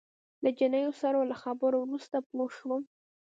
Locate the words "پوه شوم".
2.29-2.81